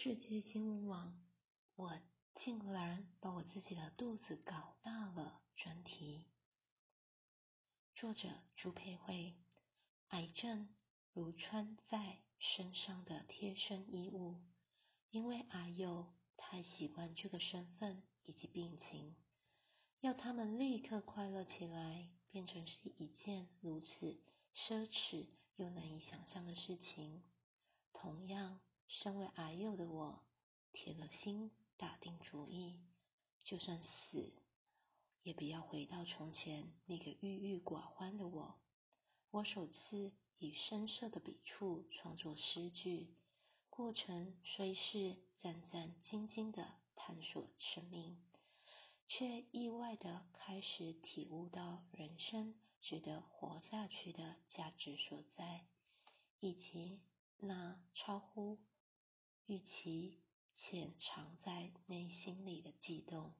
[0.00, 1.20] 世界新闻网，
[1.74, 1.98] 我
[2.36, 5.40] 竟然把我自己的肚子搞大了。
[5.56, 6.24] 专题，
[7.96, 9.34] 作者朱佩慧。
[10.10, 10.72] 癌症
[11.12, 14.36] 如穿在身上的贴身衣物，
[15.10, 19.16] 因为癌友太习惯这个身份以及病情，
[19.98, 24.20] 要他们立刻快乐起来，变成是一件如此
[24.54, 25.26] 奢侈
[25.56, 27.24] 又难以想象的事情。
[27.92, 30.24] 同样，身为癌友的我，
[30.72, 32.80] 铁了心打定主意，
[33.44, 34.32] 就算死，
[35.22, 38.58] 也不要回到从前那个郁郁寡欢的我。
[39.30, 43.14] 我首次以深色的笔触创作诗句，
[43.68, 48.18] 过程虽是战战兢兢的探索生命，
[49.06, 55.66] 却意外的开始体悟到人生值得活下去的价值所在，
[56.40, 57.00] 以及
[57.36, 58.58] 那超乎
[59.48, 60.16] 与其
[60.56, 63.34] 潜藏在内心里的悸动。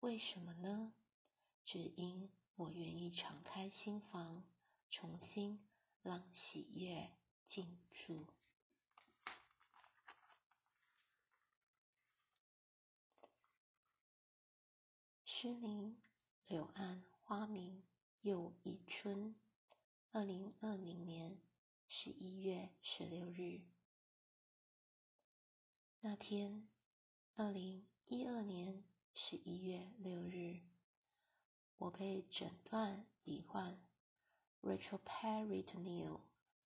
[0.00, 0.92] 为什么呢？
[1.64, 4.42] 只因我愿意敞开心房。
[4.94, 5.58] 重新
[6.02, 7.10] 让喜悦
[7.48, 8.26] 进驻。
[15.24, 15.96] 诗林：
[16.46, 17.82] 柳暗花明
[18.20, 19.34] 又一春。
[20.10, 21.38] 二零二零年
[21.88, 23.62] 十一月十六日。
[26.04, 26.68] 那天，
[27.36, 28.82] 二零一二年
[29.14, 30.60] 十一月六日，
[31.78, 33.80] 我被诊断罹患。
[34.62, 36.18] Retroperitoneal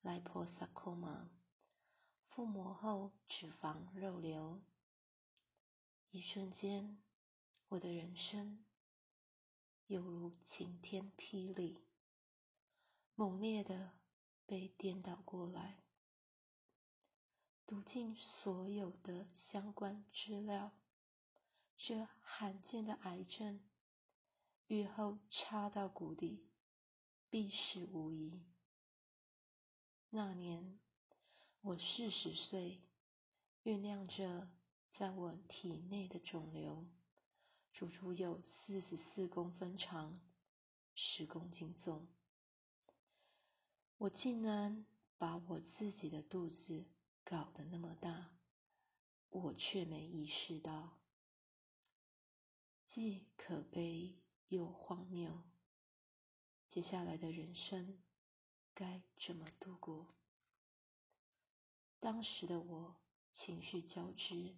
[0.02, 1.28] liposarcoma，
[2.30, 4.62] 腹膜后脂肪肉瘤。
[6.10, 6.96] 一瞬间，
[7.68, 8.64] 我的人生
[9.86, 11.84] 犹如晴天霹雳，
[13.14, 13.92] 猛烈的
[14.46, 15.84] 被颠倒过来。
[17.66, 20.70] 读尽所有的相关资料，
[21.76, 23.60] 这罕见的癌症，
[24.68, 26.44] 愈后插到谷底。
[27.28, 28.40] 必死无疑。
[30.10, 30.78] 那年
[31.60, 32.80] 我四十岁，
[33.64, 34.48] 酝酿着
[34.96, 36.86] 在我体内的肿瘤，
[37.74, 40.18] 足足有四十四公分长，
[40.94, 42.06] 十公斤重。
[43.98, 44.86] 我竟然
[45.18, 46.84] 把我自己的肚子
[47.28, 48.30] 搞得那么大，
[49.30, 50.96] 我却没意识到，
[52.86, 54.14] 既可悲
[54.46, 55.42] 又荒谬。
[56.70, 58.00] 接下来的人生
[58.74, 60.14] 该怎么度过？
[61.98, 62.94] 当时的我
[63.32, 64.54] 情绪交织，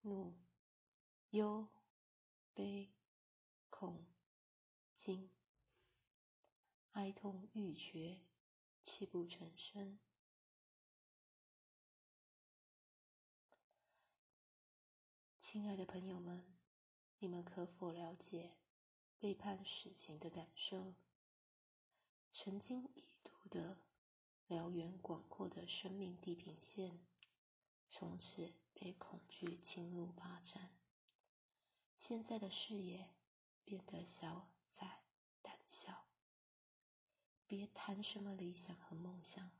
[0.00, 0.34] 怒、
[1.28, 1.68] 忧、
[2.54, 2.90] 悲、
[3.68, 4.06] 恐、
[4.98, 5.28] 惊，
[6.92, 8.22] 哀痛欲绝，
[8.82, 9.98] 泣不成声。
[15.52, 16.42] 亲爱的朋友们，
[17.18, 18.52] 你们可否了解
[19.18, 20.94] 被判死刑的感受？
[22.32, 23.76] 曾经一度的
[24.46, 26.98] 辽远广阔的生命地平线，
[27.90, 30.70] 从此被恐惧侵入霸占。
[32.00, 33.10] 现在的视野
[33.66, 35.02] 变得小窄
[35.42, 36.06] 胆小，
[37.46, 39.50] 别谈什么理想和梦想。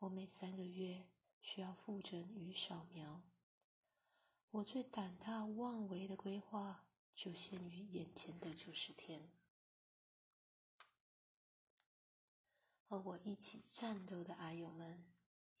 [0.00, 1.06] 我每三个月
[1.40, 3.22] 需要复诊与扫描，
[4.52, 9.30] 我最胆大妄为的规划就限于眼前的九十天。
[12.86, 15.02] 和我一起战斗的阿友们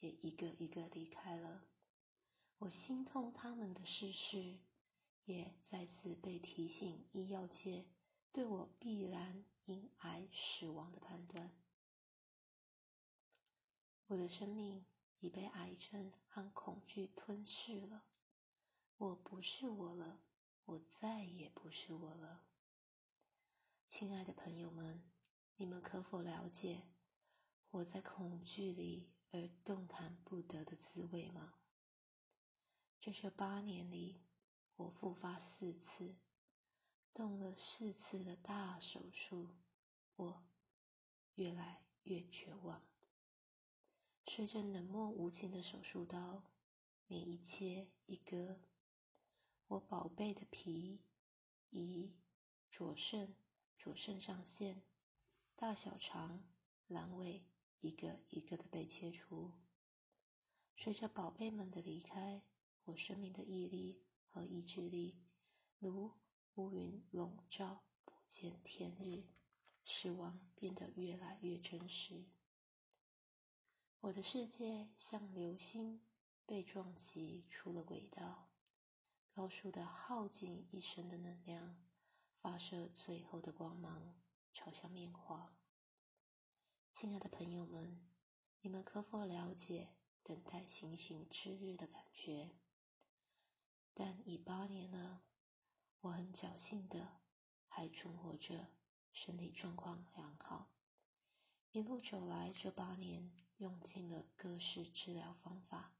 [0.00, 1.64] 也一个一个离开了，
[2.58, 4.58] 我心痛他们的逝世，
[5.24, 7.86] 也再次被提醒医药界
[8.30, 11.50] 对我必然因癌死亡的判断。
[14.08, 14.84] 我的生命
[15.20, 18.04] 已被癌症和恐惧吞噬了，
[19.02, 20.20] 我不是我了，
[20.64, 22.44] 我再也不是我了。
[23.90, 25.02] 亲爱的朋友们，
[25.56, 26.84] 你们可否了解？
[27.72, 31.52] 我在恐惧里而动弹不得的滋味吗？
[33.00, 34.20] 在这八年里，
[34.76, 36.14] 我复发四次，
[37.12, 39.48] 动了四次的大手术，
[40.14, 40.44] 我
[41.34, 42.80] 越来越绝望。
[44.28, 46.44] 随着冷漠无情的手术刀
[47.08, 48.60] 每一切一割，
[49.72, 51.00] 我宝贝的皮、
[51.70, 52.10] 胰、
[52.70, 53.34] 左肾、
[53.78, 54.82] 左肾上腺、
[55.56, 56.44] 大小肠、
[56.90, 57.42] 阑尾。
[57.80, 59.50] 一个一个的被切除。
[60.76, 62.42] 随着宝贝们的离开，
[62.84, 63.98] 我生命的毅力
[64.28, 65.16] 和意志力
[65.78, 66.12] 如
[66.56, 69.24] 乌云笼罩，不见天日，
[69.86, 72.26] 死亡变得越来越真实。
[74.00, 76.00] 我的世界像流星
[76.46, 78.51] 被撞击出了轨道，
[79.34, 81.74] 高速的耗尽一生的能量，
[82.42, 84.14] 发射最后的光芒，
[84.52, 85.54] 朝向面花。
[86.94, 87.98] 亲爱的朋友们，
[88.60, 89.88] 你们可否了解
[90.22, 92.50] 等待行星之日的感觉？
[93.94, 95.22] 但已八年了，
[96.02, 97.22] 我很侥幸的
[97.68, 98.66] 还存活着，
[99.14, 100.68] 身体状况良好。
[101.70, 105.94] 一路走来这八年，用尽了各式治疗方法，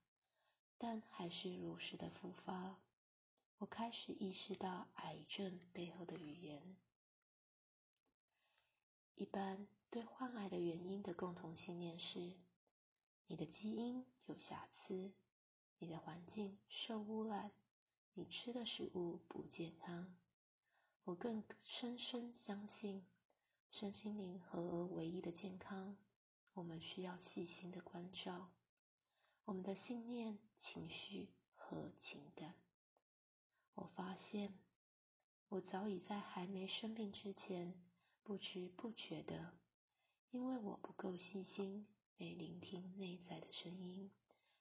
[0.77, 2.77] 但还是如实的复发。
[3.63, 6.61] 我开始意识到癌症背后的语言。
[9.15, 12.33] 一般对患癌的原因的共同信念是：
[13.29, 15.13] 你的基因有瑕疵，
[15.79, 17.53] 你的环境受污染，
[18.15, 20.13] 你吃的食物不健康。
[21.05, 23.07] 我更深深相信。
[23.71, 25.97] 身心灵合而为一的健康，
[26.55, 28.51] 我们需要细心的关照
[29.45, 32.55] 我们的信念、情绪和情感。
[33.75, 34.53] 我发现，
[35.49, 37.75] 我早已在还没生病之前，
[38.23, 39.55] 不知不觉的，
[40.31, 41.87] 因为我不够细心，
[42.17, 44.11] 没聆听内在的声音，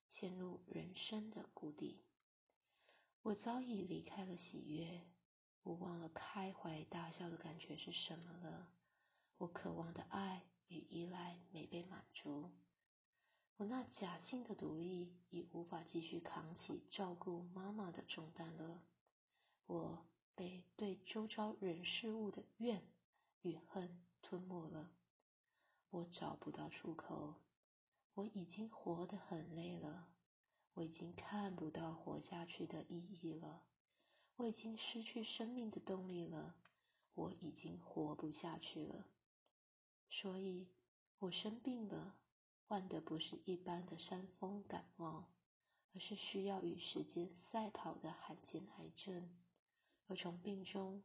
[0.10, 2.04] 陷入人生的谷底。
[3.22, 5.02] 我早已离开了喜悦，
[5.64, 8.68] 我忘了开怀大笑的感觉是什么了。
[9.38, 12.50] 我渴望的爱与依赖没被满足，
[13.58, 18.82] 我那假性的独立已无法继续扛起照顾妈妈的重担了。
[19.72, 22.84] 我被对周遭人事物的怨
[23.42, 24.92] 与恨吞没了，
[25.92, 27.36] 我找不到出口，
[28.14, 30.10] 我已经活得很累了，
[30.74, 33.64] 我已经看不到活下去的意义了，
[34.36, 36.54] 我已经失去生命的动力了，
[37.14, 39.06] 我已经活不下去了。
[40.10, 40.68] 所以，
[41.20, 42.18] 我生病了，
[42.68, 45.30] 患的不是一般的伤风感冒，
[45.94, 49.30] 而是需要与时间赛跑的罕见癌症。
[50.12, 51.02] 而从病中，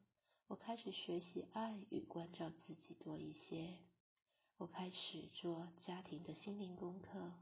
[0.49, 3.79] 我开始学习爱与关照自己多一些。
[4.57, 7.33] 我开始做家庭的心灵功课。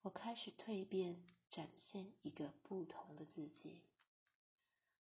[0.00, 3.82] 我开始蜕变，展现一个不同的自己。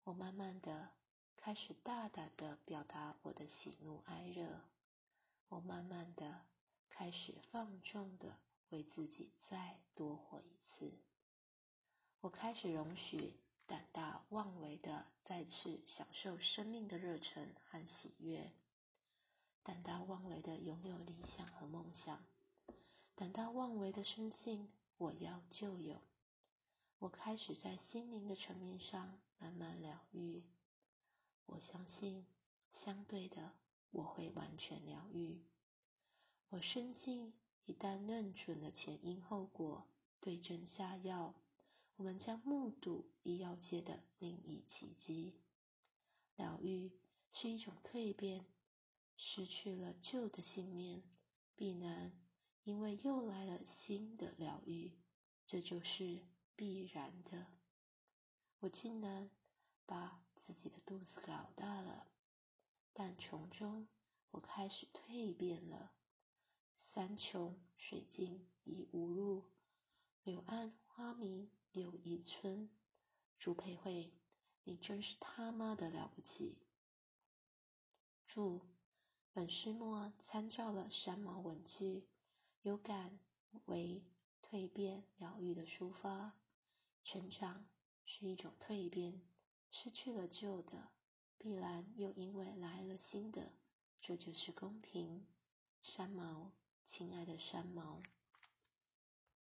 [0.05, 0.91] 我慢慢的
[1.35, 4.61] 开始大胆的表达我的喜怒哀乐。
[5.49, 6.43] 我慢慢的
[6.91, 8.39] 开始放纵的
[8.69, 10.93] 为自己再多活一次。
[12.21, 13.35] 我开始容许
[13.73, 18.53] 胆大妄为的再次享受生命的热忱和喜悦。
[19.63, 22.23] 胆大妄为的拥有理想和梦想。
[23.15, 26.03] 胆大妄为的深信我要就有。
[26.99, 30.43] 我开始在心灵的层面上慢慢疗愈。
[31.47, 32.27] 我相信，
[32.85, 33.53] 相对的。
[33.91, 35.41] 我会完全疗愈。
[36.51, 37.33] 我深信，
[37.65, 39.87] 一旦认准了前因后果，
[40.21, 41.35] 对症下药，
[42.03, 45.35] 我们将目睹医药界的另一奇迹。
[46.35, 46.91] 疗愈
[47.31, 48.45] 是一种蜕变，
[49.17, 51.05] 失去了旧的信念，
[51.55, 52.11] 必然
[52.65, 54.99] 因为又来了新的疗愈，
[55.47, 56.27] 这就是
[56.57, 57.47] 必然的。
[58.59, 59.31] 我竟然
[59.87, 62.09] 把自己的肚子搞大了。
[62.93, 63.87] 但从中，
[64.33, 65.93] 我开始蜕变了。
[66.93, 69.45] 山穷水尽疑无路，
[70.25, 72.71] 柳暗花明又一村。
[73.41, 74.13] 朱佩慧，
[74.63, 76.57] 你真是他妈的了不起！
[78.29, 78.61] 注：
[79.33, 82.07] 本诗末参照了三毛文句，
[82.63, 83.19] 有感
[83.65, 84.05] 为
[84.49, 86.35] 蜕变疗愈的抒发。
[87.03, 87.67] 成长
[88.05, 89.21] 是一种蜕变，
[89.73, 90.89] 失去了旧的。
[91.37, 93.51] 必然又因为来了新的，
[94.01, 95.27] 这就是公平。
[95.83, 96.53] 三毛，
[96.91, 98.01] 亲爱的三毛。